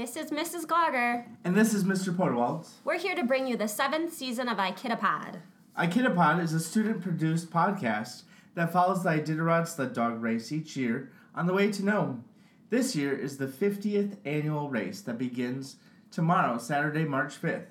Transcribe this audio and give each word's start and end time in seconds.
This 0.00 0.16
is 0.16 0.30
Mrs. 0.30 0.64
Glarger. 0.64 1.26
And 1.44 1.54
this 1.54 1.74
is 1.74 1.84
Mr. 1.84 2.08
Portwalt. 2.08 2.66
We're 2.84 2.98
here 2.98 3.14
to 3.14 3.22
bring 3.22 3.46
you 3.46 3.58
the 3.58 3.68
seventh 3.68 4.14
season 4.14 4.48
of 4.48 4.56
Ikidapod. 4.56 5.40
Ikidapod 5.78 6.42
is 6.42 6.54
a 6.54 6.58
student 6.58 7.02
produced 7.02 7.50
podcast 7.50 8.22
that 8.54 8.72
follows 8.72 9.02
the 9.02 9.10
Iditarod 9.10 9.68
sled 9.68 9.92
dog 9.92 10.22
race 10.22 10.52
each 10.52 10.74
year 10.74 11.10
on 11.34 11.46
the 11.46 11.52
way 11.52 11.70
to 11.70 11.84
Nome. 11.84 12.24
This 12.70 12.96
year 12.96 13.12
is 13.12 13.36
the 13.36 13.46
50th 13.46 14.16
annual 14.24 14.70
race 14.70 15.02
that 15.02 15.18
begins 15.18 15.76
tomorrow, 16.10 16.56
Saturday, 16.56 17.04
March 17.04 17.38
5th. 17.38 17.66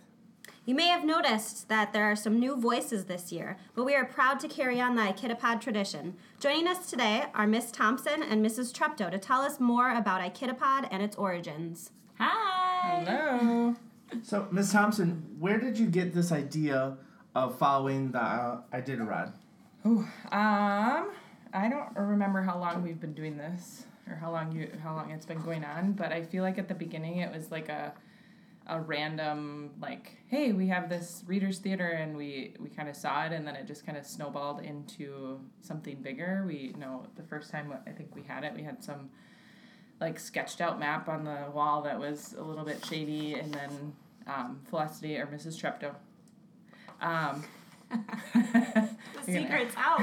You 0.66 0.76
may 0.76 0.90
have 0.90 1.04
noticed 1.04 1.68
that 1.70 1.94
there 1.94 2.06
are 2.12 2.16
some 2.16 2.40
new 2.40 2.56
voices 2.56 3.06
this 3.06 3.32
year, 3.32 3.58
but 3.74 3.86
we 3.86 3.96
are 3.96 4.06
proud 4.06 4.40
to 4.42 4.48
carry 4.48 4.80
on 4.80 4.96
the 4.96 5.02
Ikidapod 5.02 5.62
tradition. 5.62 6.16
Joining 6.40 6.68
us 6.68 6.92
today 6.92 7.26
are 7.34 7.48
Miss 7.48 7.72
Thompson 7.72 8.22
and 8.22 8.46
Mrs. 8.46 8.72
Treptow 8.72 9.10
to 9.10 9.18
tell 9.18 9.42
us 9.42 9.60
more 9.60 9.92
about 9.96 10.22
Ikidapod 10.22 10.88
and 10.92 11.02
its 11.02 11.16
origins. 11.16 11.90
Hi. 12.20 13.04
Hello. 13.06 13.76
So, 14.24 14.48
Ms. 14.52 14.72
Thompson, 14.72 15.36
where 15.40 15.58
did 15.58 15.78
you 15.78 15.88
get 15.88 16.14
this 16.14 16.32
idea 16.32 16.98
of 17.34 17.58
following 17.58 18.12
the 18.12 18.22
uh, 18.22 18.62
Iditarod? 18.74 19.34
Ooh, 19.86 20.06
um, 20.32 21.12
I 21.54 21.70
don't 21.70 21.96
remember 21.96 22.42
how 22.42 22.60
long 22.60 22.84
we've 22.84 23.00
been 23.00 23.14
doing 23.14 23.38
this 23.38 23.86
or 24.10 24.16
how 24.16 24.32
long 24.32 24.52
you 24.52 24.70
how 24.84 24.96
long 24.96 25.12
it's 25.12 25.26
been 25.26 25.42
going 25.42 25.64
on, 25.64 25.94
but 25.94 26.12
I 26.12 26.24
feel 26.24 26.44
like 26.44 26.58
at 26.58 26.68
the 26.68 26.74
beginning 26.74 27.18
it 27.18 27.32
was 27.32 27.52
like 27.52 27.70
a 27.70 27.94
a 28.68 28.80
random 28.82 29.72
like, 29.82 30.18
hey, 30.28 30.52
we 30.52 30.68
have 30.68 30.90
this 30.90 31.24
readers 31.26 31.60
theater 31.60 31.88
and 31.88 32.18
we 32.18 32.56
we 32.60 32.70
kind 32.70 32.90
of 32.90 32.96
saw 32.96 33.26
it 33.26 33.32
and 33.32 33.48
then 33.48 33.56
it 33.56 33.66
just 33.66 33.86
kind 33.86 33.98
of 33.98 34.06
snowballed 34.06 34.62
into 34.62 35.40
something 35.62 36.02
bigger. 36.02 36.44
We 36.46 36.74
you 36.74 36.80
know 36.80 37.06
the 37.16 37.24
first 37.24 37.52
time 37.52 37.74
I 37.88 37.92
think 37.92 38.14
we 38.16 38.24
had 38.24 38.44
it, 38.44 38.54
we 38.54 38.64
had 38.64 38.84
some 38.84 39.10
like 40.00 40.20
sketched 40.20 40.62
out 40.62 40.80
map 40.80 41.10
on 41.10 41.26
the 41.26 41.46
wall 41.54 41.82
that 41.84 42.00
was 42.00 42.34
a 42.38 42.42
little 42.44 42.64
bit 42.66 42.86
shady 42.86 43.36
and 43.36 43.54
then 43.54 43.94
um, 44.28 44.60
Felicity 44.70 45.18
or 45.18 45.28
Mrs. 45.28 45.60
Treptow. 45.60 45.96
Um, 47.02 47.44
The 48.34 48.90
secret's 49.26 49.76
out. 49.78 50.02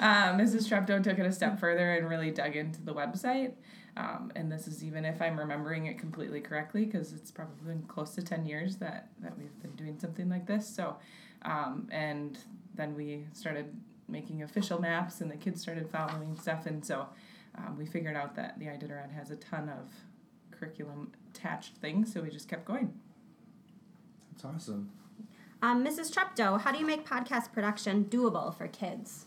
uh, 0.00 0.34
Mrs. 0.34 0.68
Treptow 0.68 1.02
took 1.02 1.18
it 1.18 1.26
a 1.26 1.32
step 1.32 1.58
further 1.60 1.94
and 1.94 2.08
really 2.08 2.30
dug 2.30 2.56
into 2.56 2.82
the 2.82 2.94
website. 2.94 3.52
Um, 3.96 4.30
and 4.36 4.52
this 4.52 4.68
is 4.68 4.84
even 4.84 5.04
if 5.04 5.22
I'm 5.22 5.38
remembering 5.38 5.86
it 5.86 5.98
completely 5.98 6.40
correctly, 6.40 6.84
because 6.84 7.12
it's 7.12 7.30
probably 7.30 7.56
been 7.74 7.82
close 7.84 8.10
to 8.16 8.22
10 8.22 8.44
years 8.44 8.76
that, 8.76 9.08
that 9.22 9.38
we've 9.38 9.58
been 9.62 9.72
doing 9.72 9.98
something 9.98 10.28
like 10.28 10.46
this. 10.46 10.66
So, 10.66 10.96
um, 11.42 11.88
and 11.90 12.38
then 12.74 12.94
we 12.94 13.24
started 13.32 13.74
making 14.08 14.42
official 14.42 14.80
maps, 14.80 15.20
and 15.20 15.30
the 15.30 15.36
kids 15.36 15.60
started 15.60 15.88
following 15.90 16.36
stuff. 16.36 16.66
And 16.66 16.84
so 16.84 17.06
um, 17.56 17.76
we 17.78 17.86
figured 17.86 18.16
out 18.16 18.34
that 18.36 18.58
the 18.58 18.66
Iditarod 18.66 19.12
has 19.12 19.30
a 19.30 19.36
ton 19.36 19.68
of 19.68 19.92
curriculum 20.50 21.12
attached 21.34 21.76
things, 21.76 22.12
so 22.12 22.22
we 22.22 22.30
just 22.30 22.48
kept 22.48 22.64
going. 22.64 22.92
That's 24.32 24.44
awesome. 24.44 24.90
um, 25.62 25.84
Mrs. 25.84 26.12
Treptow, 26.12 26.60
how 26.60 26.72
do 26.72 26.78
you 26.78 26.86
make 26.86 27.06
podcast 27.06 27.52
production 27.52 28.04
doable 28.04 28.56
for 28.56 28.68
kids? 28.68 29.26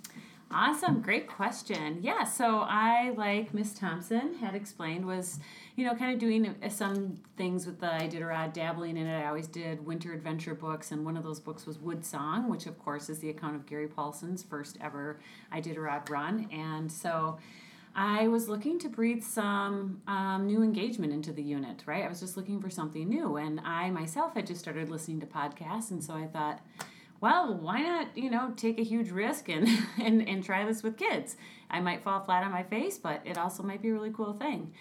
Awesome, 0.51 1.01
great 1.01 1.27
question. 1.27 1.99
Yeah, 2.01 2.23
so 2.23 2.61
I, 2.61 3.11
like 3.15 3.53
Miss 3.53 3.71
Thompson 3.71 4.33
had 4.33 4.55
explained, 4.55 5.05
was 5.05 5.39
you 5.75 5.85
know 5.85 5.93
kind 5.93 6.11
of 6.11 6.19
doing 6.19 6.47
uh, 6.47 6.69
some 6.69 7.17
things 7.37 7.67
with 7.67 7.79
the 7.79 7.85
Iditarod, 7.85 8.53
dabbling 8.53 8.97
in 8.97 9.05
it. 9.05 9.15
I 9.15 9.27
always 9.27 9.45
did 9.45 9.85
winter 9.85 10.11
adventure 10.11 10.55
books, 10.55 10.91
and 10.91 11.05
one 11.05 11.17
of 11.17 11.23
those 11.23 11.39
books 11.39 11.67
was 11.67 11.77
Woodsong, 11.77 12.47
which 12.47 12.65
of 12.65 12.79
course 12.79 13.09
is 13.09 13.19
the 13.19 13.29
account 13.29 13.57
of 13.57 13.67
Gary 13.67 13.87
Paulsen's 13.87 14.41
first 14.41 14.79
ever 14.81 15.19
Iditarod 15.53 16.09
run. 16.09 16.49
And 16.51 16.91
so 16.91 17.37
I 17.95 18.27
was 18.27 18.49
looking 18.49 18.79
to 18.79 18.89
breathe 18.89 19.23
some 19.23 20.01
um, 20.07 20.47
new 20.47 20.63
engagement 20.63 21.13
into 21.13 21.31
the 21.31 21.43
unit, 21.43 21.83
right? 21.85 22.03
I 22.03 22.07
was 22.07 22.21
just 22.21 22.37
looking 22.37 22.59
for 22.59 22.71
something 22.71 23.07
new, 23.07 23.37
and 23.37 23.59
I 23.59 23.91
myself 23.91 24.33
had 24.33 24.47
just 24.47 24.61
started 24.61 24.89
listening 24.89 25.19
to 25.19 25.27
podcasts, 25.27 25.91
and 25.91 26.03
so 26.03 26.15
I 26.15 26.25
thought 26.25 26.59
well, 27.21 27.53
why 27.53 27.81
not, 27.81 28.17
you 28.17 28.29
know, 28.29 28.53
take 28.55 28.79
a 28.79 28.83
huge 28.83 29.11
risk 29.11 29.49
and, 29.49 29.67
and, 30.01 30.27
and 30.27 30.43
try 30.43 30.65
this 30.65 30.83
with 30.83 30.97
kids? 30.97 31.35
I 31.69 31.79
might 31.81 32.01
fall 32.01 32.21
flat 32.21 32.43
on 32.43 32.51
my 32.51 32.63
face, 32.63 32.97
but 32.97 33.21
it 33.25 33.37
also 33.37 33.61
might 33.61 33.81
be 33.81 33.89
a 33.89 33.93
really 33.93 34.11
cool 34.11 34.33
thing. 34.33 34.73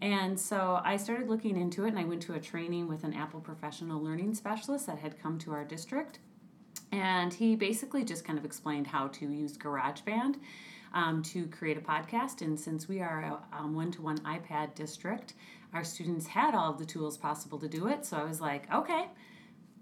And 0.00 0.38
so 0.38 0.80
I 0.84 0.96
started 0.96 1.28
looking 1.28 1.56
into 1.56 1.84
it 1.84 1.88
and 1.88 1.98
I 1.98 2.04
went 2.04 2.22
to 2.22 2.34
a 2.34 2.40
training 2.40 2.88
with 2.88 3.04
an 3.04 3.14
Apple 3.14 3.40
professional 3.40 4.02
learning 4.02 4.34
specialist 4.34 4.86
that 4.86 4.98
had 4.98 5.20
come 5.20 5.38
to 5.40 5.52
our 5.52 5.64
district. 5.64 6.18
And 6.92 7.32
he 7.32 7.56
basically 7.56 8.04
just 8.04 8.24
kind 8.24 8.38
of 8.38 8.44
explained 8.44 8.86
how 8.86 9.08
to 9.08 9.26
use 9.26 9.56
GarageBand 9.56 10.36
um, 10.94 11.22
to 11.24 11.46
create 11.48 11.76
a 11.76 11.80
podcast. 11.80 12.42
And 12.42 12.58
since 12.58 12.88
we 12.88 13.00
are 13.00 13.38
a 13.52 13.66
one 13.66 13.90
to 13.92 14.02
one 14.02 14.18
iPad 14.18 14.74
district, 14.74 15.34
our 15.72 15.82
students 15.82 16.28
had 16.28 16.54
all 16.54 16.70
of 16.70 16.78
the 16.78 16.86
tools 16.86 17.16
possible 17.16 17.58
to 17.58 17.68
do 17.68 17.88
it. 17.88 18.04
So 18.04 18.16
I 18.16 18.24
was 18.24 18.40
like, 18.40 18.72
okay, 18.72 19.06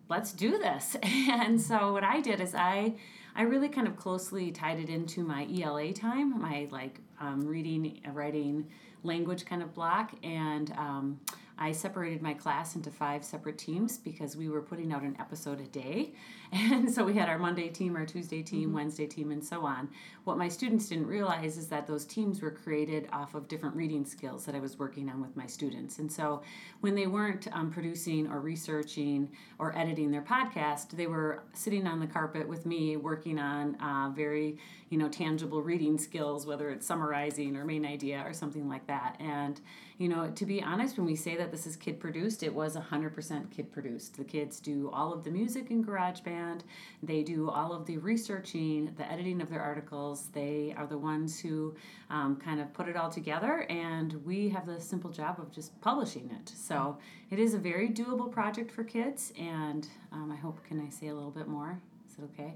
let's 0.09 0.33
do 0.33 0.59
this. 0.59 0.97
And 1.31 1.61
so 1.61 1.93
what 1.93 2.05
I 2.05 2.21
did 2.21 2.41
is 2.41 2.55
I 2.55 2.95
I 3.37 3.43
really 3.43 3.69
kind 3.69 3.89
of 3.89 3.97
closely 3.97 4.53
tied 4.53 4.79
it 4.79 4.89
into 4.89 5.25
my 5.25 5.47
ELA 5.53 5.93
time, 5.93 6.41
my 6.41 6.69
like 6.71 7.01
um, 7.21 7.41
reading, 7.41 8.01
writing, 8.13 8.69
language 9.03 9.45
kind 9.45 9.63
of 9.63 9.75
block, 9.75 10.13
and 10.23 10.71
um, 10.73 11.21
I 11.59 11.73
separated 11.73 12.21
my 12.21 12.35
class 12.35 12.75
into 12.75 12.91
five 12.91 13.25
separate 13.25 13.59
teams 13.59 13.97
because 13.97 14.37
we 14.37 14.49
were 14.49 14.61
putting 14.61 14.93
out 14.93 15.03
an 15.03 15.17
episode 15.21 15.61
a 15.61 15.67
day. 15.67 16.13
And 16.53 16.89
so 16.89 17.05
we 17.05 17.15
had 17.15 17.29
our 17.29 17.39
Monday 17.39 17.69
team, 17.69 17.97
our 17.97 18.07
Tuesday 18.07 18.41
team, 18.41 18.73
Wednesday 18.73 19.09
team, 19.09 19.33
and 19.33 19.43
so 19.43 19.67
on. 19.67 19.89
What 20.23 20.39
my 20.39 20.49
students 20.49 20.89
didn't 20.89 21.09
realize 21.09 21.57
is 21.57 21.67
that 21.69 21.89
those 21.89 22.05
teams 22.05 22.41
were 22.41 22.53
created 22.53 23.09
off 23.13 23.35
of 23.35 23.49
different 23.49 23.75
reading 23.75 24.05
skills 24.05 24.45
that 24.45 24.55
I 24.55 24.61
was 24.61 24.79
working 24.79 25.09
on 25.09 25.21
with 25.21 25.37
my 25.37 25.47
students. 25.47 25.99
And 25.99 26.13
so 26.13 26.43
when 26.81 26.95
they 26.95 27.09
weren't 27.09 27.49
um, 27.51 27.73
producing 27.73 28.29
or 28.29 28.39
researching 28.39 29.31
or 29.59 29.77
editing 29.77 30.13
their 30.13 30.23
podcast, 30.23 30.91
they 30.91 31.09
were 31.09 31.43
sitting 31.55 31.89
on 31.89 31.99
the 31.99 32.07
carpet 32.07 32.47
with 32.47 32.67
me 32.67 32.97
working 32.97 33.41
on 33.41 33.75
uh, 33.81 34.11
very, 34.15 34.57
you 34.91 34.99
know, 34.99 35.09
tangible 35.09 35.61
reading 35.61 35.99
skills, 35.99 36.47
whether 36.47 36.71
it's 36.71 36.87
summarizing 36.87 37.57
or 37.57 37.65
main 37.65 37.85
idea 37.85 38.23
or 38.25 38.33
something 38.33 38.69
like 38.69 38.87
that. 38.87 39.17
And 39.19 39.61
you 39.99 40.09
know, 40.09 40.31
to 40.31 40.47
be 40.47 40.63
honest, 40.63 40.97
when 40.97 41.07
we 41.07 41.15
say 41.15 41.37
that 41.37 41.44
this 41.51 41.67
is 41.67 41.77
kid 41.77 42.01
produced, 42.01 42.43
it 42.43 42.55
was 42.55 42.77
100% 42.77 43.51
kid 43.51 43.73
produced. 43.73 44.17
The 44.17 44.25
kids 44.25 44.61
do 44.61 44.91
all 44.93 45.13
of 45.13 45.25
the 45.25 45.31
music 45.31 45.71
in 45.71 45.85
GarageBand, 45.85 46.61
they 47.03 47.23
do 47.23 47.51
all 47.51 47.73
of 47.73 47.87
the 47.87 47.99
researching, 47.99 48.93
the 48.97 49.11
editing 49.11 49.41
of 49.41 49.51
their 49.51 49.63
articles. 49.63 50.29
They 50.33 50.75
are 50.77 50.87
the 50.87 50.99
ones 50.99 51.41
who 51.41 51.75
um, 52.11 52.37
kind 52.37 52.61
of 52.61 52.73
put 52.73 52.89
it 52.89 52.97
all 52.97 53.11
together, 53.11 53.67
and 53.71 54.25
we 54.25 54.49
have 54.51 54.67
the 54.67 54.81
simple 54.81 55.11
job 55.11 55.39
of 55.39 55.51
just 55.51 55.79
publishing 55.81 56.31
it. 56.41 56.53
So 56.55 56.99
it 57.31 57.39
is 57.39 57.55
a 57.55 57.59
very 57.59 57.89
doable 57.89 58.31
project 58.31 58.71
for 58.71 58.85
kids, 58.85 59.33
and 59.39 59.87
um, 60.13 60.31
I 60.33 60.37
hope, 60.37 60.63
can 60.65 60.81
I 60.81 60.89
say 60.91 61.09
a 61.09 61.15
little 61.15 61.31
bit 61.31 61.49
more? 61.49 61.81
Is 62.15 62.23
it 62.23 62.31
okay? 62.35 62.55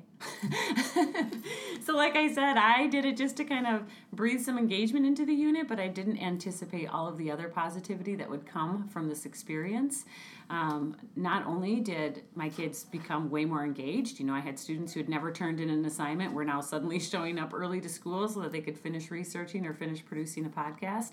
so, 1.84 1.96
like 1.96 2.14
I 2.14 2.32
said, 2.32 2.56
I 2.56 2.86
did 2.86 3.04
it 3.04 3.16
just 3.16 3.36
to 3.38 3.44
kind 3.44 3.66
of 3.66 3.82
breathe 4.12 4.40
some 4.40 4.56
engagement 4.56 5.04
into 5.04 5.26
the 5.26 5.34
unit, 5.34 5.66
but 5.66 5.80
I 5.80 5.88
didn't 5.88 6.18
anticipate 6.18 6.88
all 6.88 7.08
of 7.08 7.16
the 7.18 7.30
other 7.30 7.48
positivity 7.48 8.14
that 8.16 8.30
would 8.30 8.46
come 8.46 8.88
from 8.88 9.08
this 9.08 9.26
experience. 9.26 10.04
Um, 10.50 10.96
not 11.16 11.44
only 11.46 11.80
did 11.80 12.22
my 12.34 12.48
kids 12.48 12.84
become 12.84 13.30
way 13.30 13.44
more 13.44 13.64
engaged, 13.64 14.20
you 14.20 14.26
know, 14.26 14.32
I 14.32 14.40
had 14.40 14.58
students 14.58 14.92
who 14.92 15.00
had 15.00 15.08
never 15.08 15.32
turned 15.32 15.60
in 15.60 15.70
an 15.70 15.84
assignment 15.84 16.32
were 16.32 16.44
now 16.44 16.60
suddenly 16.60 16.98
showing 17.00 17.38
up 17.38 17.52
early 17.52 17.80
to 17.80 17.88
school 17.88 18.28
so 18.28 18.40
that 18.40 18.52
they 18.52 18.60
could 18.60 18.78
finish 18.78 19.10
researching 19.10 19.66
or 19.66 19.74
finish 19.74 20.04
producing 20.04 20.46
a 20.46 20.50
podcast. 20.50 21.12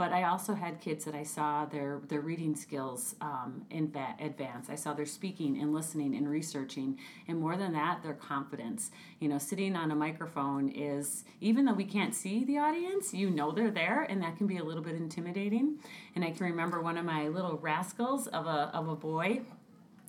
But 0.00 0.12
I 0.12 0.22
also 0.22 0.54
had 0.54 0.80
kids 0.80 1.04
that 1.04 1.14
I 1.14 1.24
saw 1.24 1.66
their 1.66 2.00
their 2.08 2.22
reading 2.22 2.56
skills 2.56 3.16
um, 3.20 3.66
in 3.68 3.92
va- 3.92 4.16
advance. 4.18 4.70
I 4.70 4.74
saw 4.74 4.94
their 4.94 5.04
speaking 5.04 5.60
and 5.60 5.74
listening 5.74 6.16
and 6.16 6.26
researching, 6.26 6.98
and 7.28 7.38
more 7.38 7.58
than 7.58 7.74
that, 7.74 8.02
their 8.02 8.14
confidence. 8.14 8.92
You 9.18 9.28
know, 9.28 9.36
sitting 9.36 9.76
on 9.76 9.90
a 9.90 9.94
microphone 9.94 10.70
is 10.70 11.24
even 11.42 11.66
though 11.66 11.74
we 11.74 11.84
can't 11.84 12.14
see 12.14 12.46
the 12.46 12.56
audience, 12.56 13.12
you 13.12 13.28
know 13.28 13.52
they're 13.52 13.70
there, 13.70 14.06
and 14.08 14.22
that 14.22 14.38
can 14.38 14.46
be 14.46 14.56
a 14.56 14.64
little 14.64 14.82
bit 14.82 14.94
intimidating. 14.94 15.76
And 16.14 16.24
I 16.24 16.30
can 16.30 16.46
remember 16.46 16.80
one 16.80 16.96
of 16.96 17.04
my 17.04 17.28
little 17.28 17.58
rascals 17.58 18.26
of 18.26 18.46
a 18.46 18.70
of 18.72 18.88
a 18.88 18.96
boy 18.96 19.42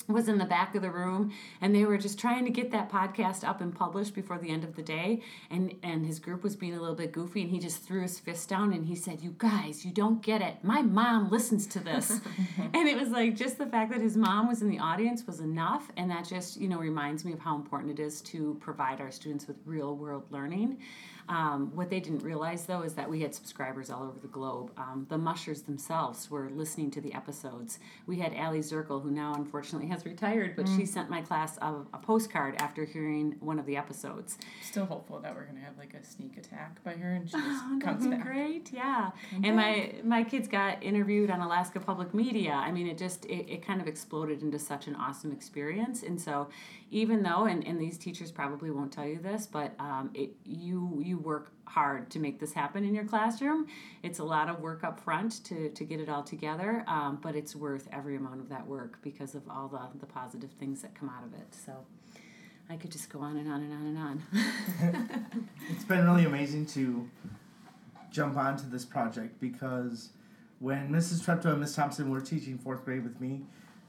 was 0.07 0.27
in 0.27 0.37
the 0.37 0.45
back 0.45 0.75
of 0.75 0.81
the 0.81 0.89
room 0.89 1.31
and 1.61 1.75
they 1.75 1.85
were 1.85 1.97
just 1.97 2.19
trying 2.19 2.45
to 2.45 2.51
get 2.51 2.71
that 2.71 2.91
podcast 2.91 3.47
up 3.47 3.61
and 3.61 3.73
published 3.73 4.13
before 4.13 4.37
the 4.37 4.49
end 4.49 4.63
of 4.63 4.75
the 4.75 4.81
day. 4.81 5.21
And 5.49 5.75
and 5.83 6.05
his 6.05 6.19
group 6.19 6.43
was 6.43 6.55
being 6.55 6.75
a 6.75 6.79
little 6.79 6.95
bit 6.95 7.11
goofy 7.11 7.41
and 7.41 7.51
he 7.51 7.59
just 7.59 7.83
threw 7.83 8.01
his 8.01 8.19
fist 8.19 8.49
down 8.49 8.73
and 8.73 8.85
he 8.85 8.95
said 8.95 9.21
you 9.21 9.35
guys 9.37 9.85
you 9.85 9.91
don't 9.91 10.21
get 10.21 10.41
it. 10.41 10.57
My 10.63 10.81
mom 10.81 11.29
listens 11.29 11.67
to 11.67 11.79
this. 11.79 12.19
And 12.73 12.87
it 12.87 12.97
was 12.97 13.09
like 13.09 13.35
just 13.35 13.57
the 13.57 13.65
fact 13.65 13.91
that 13.91 14.01
his 14.01 14.15
mom 14.15 14.47
was 14.47 14.61
in 14.61 14.69
the 14.69 14.79
audience 14.79 15.25
was 15.27 15.39
enough 15.39 15.91
and 15.97 16.09
that 16.09 16.25
just 16.27 16.59
you 16.59 16.67
know 16.67 16.77
reminds 16.77 17.25
me 17.25 17.33
of 17.33 17.39
how 17.39 17.55
important 17.55 17.99
it 17.99 18.01
is 18.01 18.21
to 18.21 18.57
provide 18.61 19.01
our 19.01 19.11
students 19.11 19.47
with 19.47 19.57
real 19.65 19.95
world 19.95 20.23
learning 20.29 20.77
Um, 21.29 21.71
what 21.75 21.89
they 21.89 21.99
didn't 21.99 22.23
realize 22.23 22.65
though 22.65 22.81
is 22.81 22.93
that 22.95 23.09
we 23.09 23.21
had 23.21 23.33
subscribers 23.33 23.89
all 23.89 24.03
over 24.03 24.19
the 24.19 24.27
globe. 24.27 24.71
Um, 24.77 25.05
the 25.09 25.17
mushers 25.17 25.61
themselves 25.61 26.29
were 26.29 26.49
listening 26.49 26.91
to 26.91 27.01
the 27.01 27.13
episodes. 27.13 27.79
We 28.07 28.19
had 28.19 28.33
Aliy 28.33 28.59
Zirkle, 28.59 29.01
who 29.01 29.11
now 29.11 29.33
unfortunately 29.35 29.87
has 29.89 30.05
retired, 30.05 30.55
but 30.55 30.67
she 30.67 30.85
sent 30.85 31.09
my 31.09 31.21
class 31.21 31.57
a, 31.61 31.75
a 31.93 31.97
postcard 31.97 32.55
after 32.59 32.85
hearing 32.85 33.35
one 33.39 33.59
of 33.59 33.65
the 33.65 33.77
episodes. 33.77 34.37
Still 34.63 34.85
hopeful 34.85 35.19
that 35.19 35.33
we're 35.35 35.45
gonna 35.45 35.59
have 35.61 35.77
like 35.77 35.93
a 35.93 36.03
sneak 36.03 36.37
attack 36.37 36.83
by 36.83 36.93
her 36.93 37.13
and 37.13 37.29
she 37.29 37.35
Oh, 37.37 37.41
just 37.79 37.81
comes 37.85 38.07
back. 38.07 38.23
Great, 38.23 38.71
yeah. 38.73 39.11
And 39.43 39.55
my 39.55 39.95
my 40.03 40.23
kids 40.23 40.47
got 40.47 40.81
interviewed 40.83 41.29
on 41.29 41.39
Alaska 41.41 41.79
Public 41.79 42.13
Media. 42.13 42.51
I 42.53 42.71
mean, 42.71 42.87
it 42.87 42.97
just 42.97 43.25
it, 43.25 43.49
it 43.51 43.65
kind 43.65 43.79
of 43.81 43.87
exploded 43.87 44.41
into 44.41 44.59
such 44.59 44.87
an 44.87 44.95
awesome 44.95 45.31
experience. 45.31 46.03
And 46.03 46.19
so, 46.19 46.49
even 46.91 47.23
though 47.23 47.45
and, 47.45 47.65
and 47.65 47.79
these 47.79 47.97
teachers 47.97 48.31
probably 48.31 48.69
won't 48.71 48.91
tell 48.91 49.05
you 49.07 49.19
this, 49.19 49.47
but 49.47 49.73
um, 49.79 50.09
it 50.13 50.31
you 50.45 50.99
you 51.03 51.10
work 51.17 51.51
hard 51.65 52.09
to 52.11 52.19
make 52.19 52.39
this 52.39 52.53
happen 52.53 52.83
in 52.83 52.93
your 52.93 53.05
classroom. 53.05 53.67
It's 54.03 54.19
a 54.19 54.23
lot 54.23 54.49
of 54.49 54.59
work 54.59 54.83
up 54.83 54.99
front 54.99 55.43
to 55.45 55.69
to 55.69 55.83
get 55.83 55.99
it 55.99 56.09
all 56.09 56.23
together, 56.23 56.83
um, 56.87 57.19
but 57.21 57.35
it's 57.35 57.55
worth 57.55 57.87
every 57.91 58.15
amount 58.15 58.41
of 58.41 58.49
that 58.49 58.67
work 58.67 58.99
because 59.01 59.35
of 59.35 59.43
all 59.49 59.67
the 59.67 59.99
the 59.99 60.05
positive 60.05 60.51
things 60.51 60.81
that 60.81 60.95
come 60.95 61.09
out 61.09 61.23
of 61.23 61.33
it. 61.33 61.53
So. 61.53 61.85
I 62.69 62.77
could 62.77 62.91
just 62.91 63.09
go 63.09 63.19
on 63.19 63.35
and 63.35 63.51
on 63.51 63.61
and 63.63 63.73
on 63.73 63.85
and 63.85 63.97
on. 63.97 65.43
It's 65.69 65.83
been 65.83 66.05
really 66.05 66.23
amazing 66.23 66.67
to 66.67 67.09
jump 68.11 68.37
onto 68.37 68.69
this 68.69 68.85
project 68.85 69.41
because 69.41 70.09
when 70.59 70.89
Mrs. 70.89 71.25
Treptow 71.25 71.51
and 71.51 71.59
Miss 71.59 71.75
Thompson 71.75 72.09
were 72.09 72.21
teaching 72.21 72.57
fourth 72.57 72.85
grade 72.85 73.03
with 73.03 73.19
me, 73.19 73.41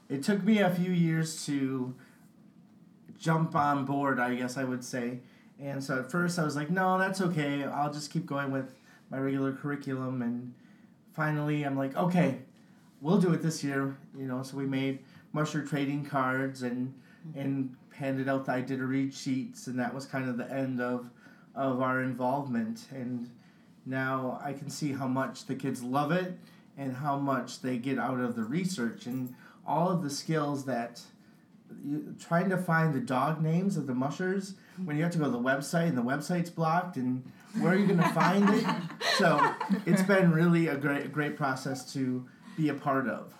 it 0.09 0.23
took 0.23 0.43
me 0.43 0.59
a 0.59 0.71
few 0.71 0.91
years 0.91 1.45
to 1.47 1.95
jump 3.19 3.55
on 3.55 3.85
board, 3.85 4.19
I 4.19 4.35
guess 4.35 4.57
I 4.57 4.65
would 4.65 4.83
say. 4.83 5.21
And 5.61 5.83
so 5.83 6.01
at 6.01 6.11
first 6.11 6.39
I 6.39 6.45
was 6.45 6.57
like, 6.57 6.71
no, 6.71 6.99
that's 6.99 7.21
okay. 7.21 7.65
I'll 7.65 7.93
just 7.93 8.11
keep 8.11 8.27
going 8.27 8.51
with 8.51 8.75
my 9.11 9.19
regular 9.19 9.53
curriculum. 9.53 10.23
And 10.23 10.55
finally 11.13 11.63
I'm 11.65 11.77
like, 11.77 11.97
okay, 11.97 12.39
we'll 13.01 13.21
do 13.21 13.33
it 13.33 13.43
this 13.43 13.63
year. 13.63 13.97
You 14.17 14.27
know, 14.27 14.43
so 14.43 14.57
we 14.57 14.67
made 14.67 15.01
mushroom 15.33 15.67
trading 15.67 16.05
cards 16.05 16.63
and 16.63 16.95
mm-hmm. 17.29 17.39
and 17.39 17.77
handed 17.95 18.29
out 18.29 18.47
the 18.47 18.53
Iditarod 18.53 19.15
sheets, 19.15 19.67
and 19.67 19.79
that 19.79 19.95
was 19.95 20.07
kind 20.07 20.29
of 20.29 20.37
the 20.37 20.51
end 20.51 20.81
of 20.81 21.11
of 21.55 21.81
our 21.83 22.03
involvement. 22.03 22.87
And 22.91 23.31
now 23.85 24.41
I 24.43 24.53
can 24.53 24.71
see 24.71 24.93
how 24.93 25.07
much 25.07 25.47
the 25.47 25.55
kids 25.55 25.83
love 25.83 26.13
it 26.13 26.39
and 26.79 26.97
how 26.97 27.19
much 27.19 27.61
they 27.61 27.77
get 27.77 27.99
out 27.99 28.21
of 28.21 28.37
the 28.37 28.45
research 28.45 29.07
and 29.07 29.35
all 29.67 29.91
of 29.91 30.03
the 30.03 30.11
skills 30.11 30.65
that 30.65 31.03
you, 31.85 32.15
trying 32.19 32.49
to 32.51 32.57
find 32.57 32.95
the 32.95 33.01
dog 33.01 33.43
names 33.43 33.77
of 33.77 33.87
the 33.87 33.95
mushers 33.95 34.55
when 34.85 34.97
you 34.97 35.03
have 35.03 35.13
to 35.13 35.19
go 35.19 35.25
to 35.25 35.31
the 35.31 35.39
website 35.39 35.89
and 35.89 35.97
the 35.97 36.03
website's 36.03 36.51
blocked 36.51 36.97
and 36.97 37.25
where 37.61 37.73
are 37.73 37.77
you 37.77 37.87
going 37.87 37.99
to 37.99 38.09
find 38.11 38.49
it 38.51 38.65
so 39.19 39.55
it's 39.87 40.03
been 40.03 40.33
really 40.33 40.69
a 40.69 40.77
great 40.77 41.13
great 41.13 41.37
process 41.37 41.93
to 41.93 42.27
be 42.57 42.69
a 42.69 42.75
part 42.75 43.09
of 43.09 43.35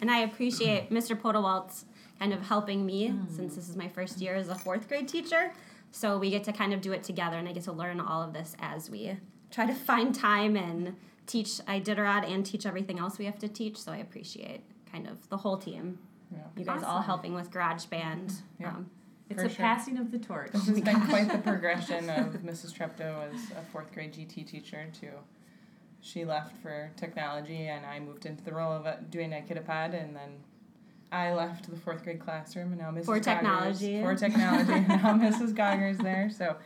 And 0.00 0.10
I 0.10 0.20
appreciate 0.20 0.90
Mr. 0.98 1.20
Podewalt's 1.20 1.84
kind 2.18 2.32
of 2.32 2.42
helping 2.42 2.84
me 2.86 3.14
since 3.28 3.54
this 3.56 3.68
is 3.68 3.76
my 3.76 3.88
first 3.88 4.20
year 4.20 4.34
as 4.34 4.48
a 4.48 4.54
fourth 4.54 4.88
grade 4.88 5.08
teacher. 5.08 5.52
So 5.90 6.18
we 6.18 6.30
get 6.30 6.42
to 6.44 6.52
kind 6.52 6.72
of 6.74 6.80
do 6.80 6.92
it 6.92 7.04
together, 7.04 7.36
and 7.36 7.48
I 7.48 7.52
get 7.52 7.62
to 7.64 7.72
learn 7.72 8.00
all 8.00 8.22
of 8.22 8.32
this 8.32 8.56
as 8.58 8.90
we 8.90 9.16
try 9.50 9.66
to 9.66 9.74
find 9.74 10.14
time 10.14 10.56
and 10.56 10.96
teach 11.26 11.58
Iditarod 11.68 12.28
and 12.28 12.44
teach 12.44 12.66
everything 12.66 12.98
else 12.98 13.18
we 13.18 13.24
have 13.26 13.38
to 13.38 13.48
teach. 13.48 13.76
So 13.76 13.92
I 13.92 13.98
appreciate 13.98 14.62
kind 14.90 15.06
of 15.06 15.28
the 15.28 15.36
whole 15.36 15.56
team. 15.56 15.98
Yeah. 16.34 16.42
You 16.56 16.64
guys 16.64 16.82
all 16.82 17.02
helping 17.02 17.34
with 17.34 17.50
GarageBand. 17.50 18.40
Yeah. 18.58 18.68
Um, 18.68 18.90
It's 19.30 19.40
For 19.40 19.46
a 19.46 19.50
sure. 19.50 19.64
passing 19.64 19.96
of 19.98 20.10
the 20.10 20.18
torch. 20.18 20.50
This 20.52 20.66
has 20.66 20.80
been 20.80 21.00
quite 21.06 21.30
the 21.30 21.38
progression 21.38 22.10
of 22.10 22.26
Mrs. 22.42 22.72
Treptow 22.76 23.32
as 23.32 23.50
a 23.52 23.62
fourth 23.72 23.92
grade 23.92 24.12
GT 24.12 24.46
teacher 24.46 24.86
to 25.00 25.08
she 26.00 26.26
left 26.26 26.54
for 26.58 26.90
technology 26.96 27.68
and 27.68 27.86
I 27.86 27.98
moved 27.98 28.26
into 28.26 28.44
the 28.44 28.52
role 28.52 28.72
of 28.72 28.84
uh, 28.86 28.96
doing 29.08 29.30
Ikidapod 29.30 29.94
and 29.98 30.14
then 30.14 30.32
I 31.14 31.32
left 31.32 31.70
the 31.70 31.76
fourth 31.76 32.02
grade 32.02 32.18
classroom 32.18 32.72
and 32.72 32.80
now 32.80 32.90
Mrs. 32.90 33.04
For 33.04 33.20
Gogger's- 33.20 33.24
technology. 33.24 34.02
For 34.02 34.14
technology. 34.16 34.72
and 34.72 34.88
now 34.88 35.14
Mrs. 35.30 35.54
Gogger's 35.54 35.98
there. 35.98 36.28
So 36.30 36.56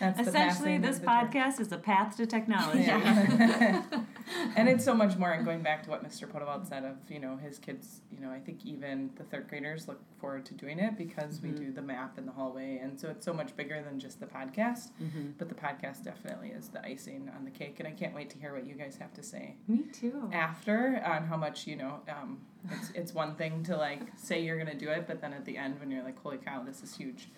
that's 0.00 0.18
Essentially, 0.20 0.78
passing 0.78 0.80
this 0.80 0.96
of 0.96 1.02
the 1.02 1.08
torch. 1.08 1.30
podcast 1.30 1.60
is 1.60 1.72
a 1.72 1.76
path 1.76 2.16
to 2.16 2.26
technology. 2.26 2.84
Yeah. 2.84 3.82
and 4.56 4.68
it's 4.68 4.84
so 4.84 4.94
much 4.94 5.16
more. 5.18 5.32
And 5.32 5.44
going 5.44 5.62
back 5.62 5.82
to 5.84 5.90
what 5.90 6.02
Mr. 6.02 6.26
Podewald 6.26 6.66
said 6.66 6.84
of, 6.84 6.96
you 7.10 7.18
know, 7.20 7.36
his 7.36 7.58
kids, 7.58 8.00
you 8.10 8.20
know, 8.20 8.30
I 8.30 8.38
think 8.40 8.64
even 8.64 9.10
the 9.16 9.24
third 9.24 9.48
graders 9.48 9.88
look 9.88 10.00
forward 10.18 10.46
to 10.46 10.54
doing 10.54 10.78
it 10.78 10.96
because 10.96 11.40
we 11.42 11.50
Mhm. 11.50 11.56
do 11.58 11.72
the 11.72 11.82
math 11.82 12.16
in 12.16 12.24
the 12.26 12.32
hallway. 12.32 12.78
And 12.78 12.98
so 12.98 13.10
it's 13.10 13.24
so 13.24 13.32
much 13.34 13.54
bigger 13.56 13.82
than 13.82 14.00
just 14.00 14.20
the 14.20 14.26
podcast. 14.26 14.90
hmm 14.98 15.30
But 15.38 15.48
the 15.50 15.54
podcast 15.54 16.02
definitely 16.04 16.48
is 16.50 16.68
the 16.68 16.84
icing 16.84 17.30
on 17.36 17.44
the 17.44 17.50
cake. 17.50 17.76
And 17.78 17.86
I 17.86 17.92
can't 17.92 18.14
wait 18.14 18.30
to 18.30 18.38
hear 18.38 18.54
what 18.54 18.66
you 18.66 18.74
guys 18.74 18.96
have 18.96 19.12
to 19.14 19.22
say 19.22 19.56
Me 19.68 19.84
too. 19.92 20.30
after 20.32 21.02
on 21.04 21.26
how 21.26 21.36
much, 21.36 21.66
you 21.66 21.76
know, 21.76 22.00
um, 22.08 22.38
it's, 22.70 22.90
it's 22.94 23.14
one 23.14 23.34
thing 23.36 23.62
to 23.64 23.76
like 23.76 24.00
say 24.16 24.42
you're 24.42 24.56
going 24.62 24.70
to 24.78 24.84
do 24.84 24.90
it, 24.90 25.06
but 25.06 25.20
then 25.20 25.32
at 25.32 25.44
the 25.44 25.56
end 25.56 25.78
when 25.80 25.90
you're 25.90 26.04
like, 26.04 26.20
holy 26.22 26.38
cow, 26.38 26.62
this 26.64 26.82
is 26.82 26.96
huge. 26.96 27.28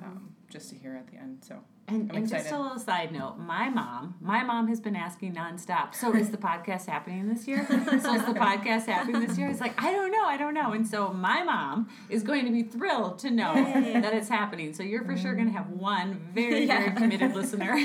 Um, 0.00 0.34
just 0.48 0.70
to 0.70 0.76
hear 0.76 0.94
at 0.94 1.08
the 1.10 1.16
end. 1.16 1.38
So 1.44 1.56
And, 1.88 2.08
I'm 2.12 2.18
and 2.18 2.28
just 2.28 2.52
a 2.52 2.56
little 2.60 2.78
side 2.78 3.10
note, 3.10 3.38
my 3.38 3.68
mom, 3.70 4.14
my 4.20 4.44
mom 4.44 4.68
has 4.68 4.78
been 4.78 4.94
asking 4.94 5.34
nonstop. 5.34 5.96
So 5.96 6.14
is 6.14 6.30
the 6.30 6.36
podcast 6.36 6.86
happening 6.86 7.28
this 7.28 7.48
year? 7.48 7.66
So 7.68 7.74
is 8.14 8.24
the 8.24 8.34
podcast 8.34 8.86
happening 8.86 9.20
this 9.26 9.36
year? 9.36 9.48
It's 9.48 9.58
like 9.60 9.74
I 9.82 9.90
don't 9.90 10.12
know, 10.12 10.24
I 10.26 10.36
don't 10.36 10.54
know. 10.54 10.74
And 10.74 10.86
so 10.86 11.12
my 11.12 11.42
mom 11.42 11.88
is 12.08 12.22
going 12.22 12.44
to 12.44 12.52
be 12.52 12.62
thrilled 12.62 13.18
to 13.20 13.30
know 13.32 13.52
Yay. 13.52 14.00
that 14.00 14.14
it's 14.14 14.28
happening. 14.28 14.72
So 14.74 14.84
you're 14.84 15.02
for 15.04 15.16
sure 15.16 15.34
going 15.34 15.48
to 15.48 15.52
have 15.58 15.68
one 15.70 16.20
very 16.32 16.66
Yeah. 16.66 16.78
very 16.84 16.92
committed 16.96 17.34
listener. 17.34 17.84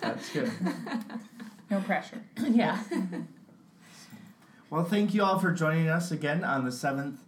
that's 0.00 0.28
good 0.32 0.52
no 1.68 1.80
pressure. 1.80 2.22
yeah. 2.48 2.80
Well, 4.70 4.84
thank 4.84 5.14
you 5.14 5.24
all 5.24 5.40
for 5.40 5.50
joining 5.50 5.88
us 5.88 6.12
again 6.12 6.44
on 6.44 6.64
the 6.64 6.70
seventh 6.70 7.18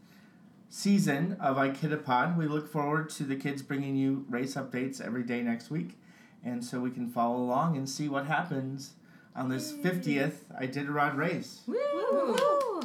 season 0.71 1.37
of 1.41 1.56
iKidapod. 1.56 2.37
We 2.37 2.47
look 2.47 2.71
forward 2.71 3.11
to 3.11 3.25
the 3.25 3.35
kids 3.35 3.62
bringing 3.62 3.97
you 3.97 4.25
race 4.31 4.55
updates 4.55 5.00
every 5.05 5.25
day 5.25 5.43
next 5.43 5.69
week, 5.69 5.99
and 6.44 6.65
so 6.65 6.79
we 6.79 6.93
can 6.93 7.11
follow 7.11 7.39
along 7.39 7.77
and 7.77 7.89
see 7.89 8.09
what 8.09 8.27
happens 8.27 8.93
on 9.35 9.49
this 9.49 9.73
fiftieth 9.73 10.44
Iditarod 10.62 11.17
race. 11.17 11.62
Woo! 11.67 12.83